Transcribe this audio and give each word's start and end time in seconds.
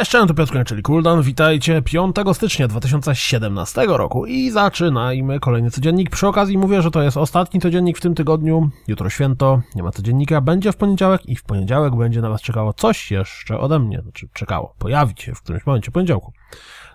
Cześć, 0.00 0.12
to 0.12 0.34
Piotr 0.34 0.64
czyli 0.64 0.82
Kuldan, 0.82 1.22
witajcie 1.22 1.82
5 1.82 2.16
stycznia 2.32 2.68
2017 2.68 3.86
roku 3.86 4.26
i 4.26 4.50
zaczynajmy 4.50 5.40
kolejny 5.40 5.70
codziennik. 5.70 6.10
Przy 6.10 6.26
okazji 6.26 6.58
mówię, 6.58 6.82
że 6.82 6.90
to 6.90 7.02
jest 7.02 7.16
ostatni 7.16 7.60
codziennik 7.60 7.98
w 7.98 8.00
tym 8.00 8.14
tygodniu, 8.14 8.70
jutro 8.88 9.10
święto, 9.10 9.60
nie 9.74 9.82
ma 9.82 9.90
codziennika, 9.90 10.40
będzie 10.40 10.72
w 10.72 10.76
poniedziałek 10.76 11.26
i 11.26 11.36
w 11.36 11.42
poniedziałek 11.44 11.96
będzie 11.96 12.20
na 12.20 12.28
was 12.28 12.42
czekało 12.42 12.72
coś 12.72 13.10
jeszcze 13.10 13.58
ode 13.58 13.78
mnie, 13.78 14.00
znaczy 14.02 14.28
czekało, 14.32 14.74
pojawi 14.78 15.14
się 15.18 15.34
w 15.34 15.42
którymś 15.42 15.66
momencie 15.66 15.90
poniedziałku. 15.90 16.32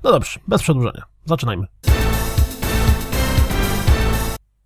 No 0.03 0.11
dobrze, 0.11 0.39
bez 0.47 0.61
przedłużenia, 0.61 1.03
zaczynajmy. 1.25 1.67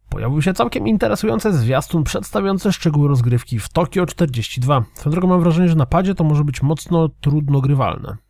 Pojawił 0.09 0.41
się 0.41 0.53
całkiem 0.53 0.88
interesujący 0.88 1.53
zwiastun 1.53 2.03
przedstawiający 2.03 2.71
szczegóły 2.71 3.08
rozgrywki 3.08 3.59
w 3.59 3.70
Tokio 3.70 4.05
42. 4.05 4.84
Swoją 4.94 5.12
drogą 5.12 5.27
mam 5.27 5.41
wrażenie, 5.41 5.70
że 5.70 5.76
na 5.76 5.85
padzie 5.85 6.16
to 6.16 6.23
może 6.23 6.44
być 6.44 6.62
mocno 6.62 7.09
trudno 7.21 7.62
grywalne. 7.62 8.28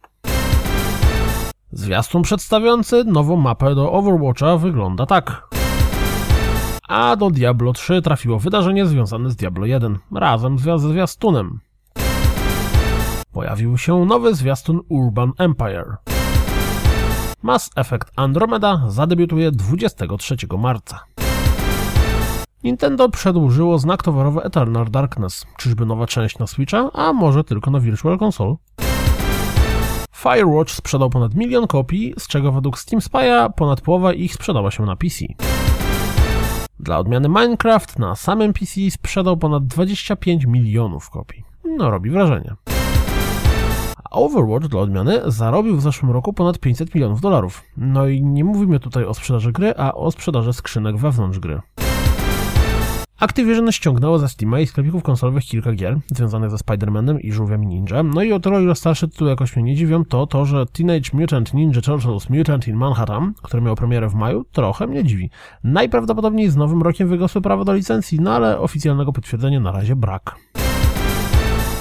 Zwiastun 1.71 2.21
przedstawiający 2.21 3.03
nową 3.03 3.35
mapę 3.35 3.75
do 3.75 3.91
Overwatcha 3.91 4.57
wygląda 4.57 5.05
tak. 5.05 5.47
A 6.87 7.15
do 7.15 7.29
Diablo 7.29 7.73
3 7.73 8.01
trafiło 8.01 8.39
wydarzenie 8.39 8.85
związane 8.85 9.29
z 9.29 9.35
Diablo 9.35 9.65
1, 9.65 9.97
razem 10.15 10.59
ze 10.59 10.79
zwiastunem. 10.79 11.59
Pojawił 13.31 13.77
się 13.77 14.05
nowy 14.05 14.35
zwiastun 14.35 14.81
Urban 14.89 15.31
Empire. 15.37 15.95
Mass 17.41 17.69
Effect 17.75 18.11
Andromeda 18.15 18.83
zadebiutuje 18.87 19.51
23 19.51 20.35
marca. 20.57 20.99
Nintendo 22.63 23.09
przedłużyło 23.09 23.79
znak 23.79 24.03
towarowy 24.03 24.43
Eternal 24.43 24.85
Darkness. 24.91 25.45
Czyżby 25.57 25.85
nowa 25.85 26.07
część 26.07 26.39
na 26.39 26.47
Switcha, 26.47 26.91
a 26.93 27.13
może 27.13 27.43
tylko 27.43 27.71
na 27.71 27.79
Virtual 27.79 28.17
Console? 28.21 28.55
Firewatch 30.23 30.71
sprzedał 30.71 31.09
ponad 31.09 31.35
milion 31.35 31.67
kopii, 31.67 32.13
z 32.17 32.27
czego 32.27 32.51
według 32.51 32.79
Steam 32.79 32.99
Spy'a 32.99 33.53
ponad 33.55 33.81
połowa 33.81 34.13
ich 34.13 34.33
sprzedała 34.33 34.71
się 34.71 34.85
na 34.85 34.95
PC. 34.95 35.25
Dla 36.79 36.97
odmiany 36.97 37.29
Minecraft 37.29 37.99
na 37.99 38.15
samym 38.15 38.53
PC 38.53 38.91
sprzedał 38.91 39.37
ponad 39.37 39.67
25 39.67 40.45
milionów 40.45 41.09
kopii. 41.09 41.43
No, 41.77 41.89
robi 41.89 42.09
wrażenie. 42.09 42.55
Overwatch 44.11 44.67
dla 44.67 44.81
odmiany 44.81 45.21
zarobił 45.25 45.77
w 45.77 45.81
zeszłym 45.81 46.11
roku 46.11 46.33
ponad 46.33 46.59
500 46.59 46.95
milionów 46.95 47.21
dolarów. 47.21 47.63
No 47.77 48.07
i 48.07 48.23
nie 48.23 48.43
mówimy 48.43 48.79
tutaj 48.79 49.05
o 49.05 49.13
sprzedaży 49.13 49.51
gry, 49.51 49.73
a 49.77 49.93
o 49.93 50.11
sprzedaży 50.11 50.53
skrzynek 50.53 50.97
wewnątrz 50.97 51.39
gry. 51.39 51.61
Activision 53.19 53.71
ściągnęło 53.71 54.19
ze 54.19 54.29
Steama 54.29 54.59
i 54.59 54.67
sklepików 54.67 55.03
konsolowych 55.03 55.43
kilka 55.43 55.73
gier 55.73 55.99
związanych 56.07 56.51
ze 56.51 56.57
Spider-Manem 56.57 57.19
i 57.19 57.31
żółwiami 57.31 57.67
ninja. 57.67 58.03
No 58.03 58.23
i 58.23 58.33
o 58.33 58.39
tyle, 58.39 58.63
ile 58.63 58.75
starsze 58.75 59.07
tytuły 59.07 59.29
jakoś 59.29 59.55
mnie 59.55 59.65
nie 59.65 59.75
dziwią, 59.75 60.05
to 60.05 60.27
to, 60.27 60.45
że 60.45 60.65
Teenage 60.65 61.09
Mutant 61.13 61.53
Ninja 61.53 61.81
Turtles 61.81 62.29
Mutant 62.29 62.67
in 62.67 62.75
Manhattan, 62.75 63.33
który 63.41 63.61
miał 63.61 63.75
premierę 63.75 64.09
w 64.09 64.13
maju, 64.13 64.43
trochę 64.51 64.87
mnie 64.87 65.03
dziwi. 65.03 65.29
Najprawdopodobniej 65.63 66.49
z 66.49 66.55
nowym 66.55 66.81
rokiem 66.81 67.07
wygasły 67.07 67.41
prawo 67.41 67.65
do 67.65 67.73
licencji, 67.73 68.19
no 68.19 68.31
ale 68.31 68.59
oficjalnego 68.59 69.13
potwierdzenia 69.13 69.59
na 69.59 69.71
razie 69.71 69.95
brak. 69.95 70.35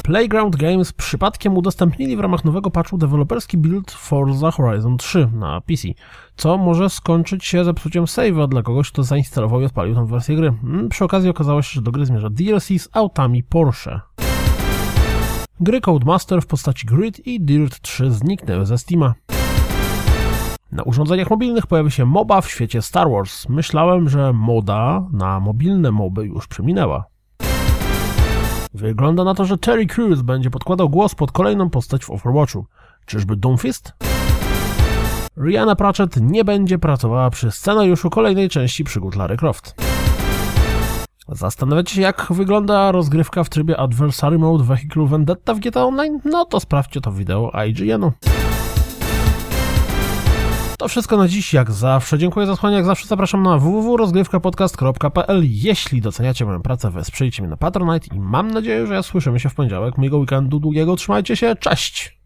Playground 0.08 0.56
Games 0.56 0.92
przypadkiem 0.92 1.56
udostępnili 1.56 2.16
w 2.16 2.20
ramach 2.20 2.44
nowego 2.44 2.70
patchu 2.70 2.98
deweloperski 2.98 3.58
build 3.58 3.90
Forza 3.90 4.50
Horizon 4.50 4.96
3 4.96 5.28
na 5.32 5.60
PC, 5.60 5.88
co 6.36 6.58
może 6.58 6.90
skończyć 6.90 7.44
się 7.44 7.64
zepsuciem 7.64 8.04
save'a 8.04 8.48
dla 8.48 8.62
kogoś, 8.62 8.90
kto 8.90 9.02
zainstalował 9.02 9.60
i 9.60 9.64
odpalił 9.64 9.94
tę 9.94 10.06
wersję 10.06 10.36
gry. 10.36 10.54
Mm, 10.64 10.88
przy 10.88 11.04
okazji 11.04 11.30
okazało 11.30 11.62
się, 11.62 11.72
że 11.74 11.82
do 11.82 11.90
gry 11.92 12.06
zmierza 12.06 12.30
DLC 12.30 12.66
z 12.66 12.88
autami 12.92 13.42
Porsche. 13.42 14.00
Gry 15.60 15.80
Codemaster 15.80 16.42
w 16.42 16.46
postaci 16.46 16.86
Grid 16.86 17.26
i 17.26 17.40
Dirt 17.40 17.80
3 17.80 18.12
zniknęły 18.12 18.66
ze 18.66 18.78
Steama. 18.78 19.14
Na 20.72 20.82
urządzeniach 20.82 21.30
mobilnych 21.30 21.66
pojawi 21.66 21.90
się 21.90 22.04
MOBA 22.04 22.40
w 22.40 22.50
świecie 22.50 22.82
Star 22.82 23.10
Wars. 23.10 23.48
Myślałem, 23.48 24.08
że 24.08 24.32
moda 24.32 25.06
na 25.12 25.40
mobilne 25.40 25.90
moby 25.90 26.26
już 26.26 26.46
przeminęła. 26.46 27.17
Wygląda 28.78 29.24
na 29.24 29.34
to, 29.34 29.44
że 29.44 29.58
Terry 29.58 29.86
Crews 29.86 30.22
będzie 30.22 30.50
podkładał 30.50 30.88
głos 30.88 31.14
pod 31.14 31.32
kolejną 31.32 31.70
postać 31.70 32.04
w 32.04 32.10
Overwatchu. 32.10 32.66
Czyżby 33.06 33.36
Doomfist? 33.36 33.92
Rihanna 35.36 35.76
Pratchett 35.76 36.16
nie 36.20 36.44
będzie 36.44 36.78
pracowała 36.78 37.30
przy 37.30 37.50
scenariuszu 37.50 38.10
kolejnej 38.10 38.48
części 38.48 38.84
przygód 38.84 39.16
Larry 39.16 39.36
Croft. 39.36 39.74
Zastanawiacie 41.28 41.94
się, 41.94 42.02
jak 42.02 42.26
wygląda 42.30 42.92
rozgrywka 42.92 43.44
w 43.44 43.48
trybie 43.48 43.80
Adversary 43.80 44.38
Mode 44.38 44.64
Vehicle 44.64 45.06
Vendetta 45.06 45.54
w 45.54 45.58
GTA 45.58 45.84
Online? 45.84 46.20
No 46.24 46.44
to 46.44 46.60
sprawdźcie 46.60 47.00
to 47.00 47.12
wideo 47.12 47.52
IGN-u. 47.68 48.12
To 50.78 50.88
wszystko 50.88 51.16
na 51.16 51.28
dziś, 51.28 51.54
jak 51.54 51.72
zawsze. 51.72 52.18
Dziękuję 52.18 52.46
za 52.46 52.54
słuchanie, 52.54 52.76
jak 52.76 52.84
zawsze 52.84 53.06
zapraszam 53.06 53.42
na 53.42 53.58
www.rozgrywkapodcast.pl 53.58 55.42
Jeśli 55.44 56.00
doceniacie 56.00 56.44
moją 56.44 56.62
pracę, 56.62 56.90
wesprzyjcie 56.90 57.42
mnie 57.42 57.50
na 57.50 57.56
Patronite 57.56 58.16
i 58.16 58.20
mam 58.20 58.50
nadzieję, 58.50 58.86
że 58.86 59.02
słyszymy 59.02 59.40
się 59.40 59.48
w 59.48 59.54
poniedziałek. 59.54 59.98
Miłego 59.98 60.18
weekendu 60.18 60.60
długiego, 60.60 60.96
trzymajcie 60.96 61.36
się, 61.36 61.56
cześć! 61.56 62.17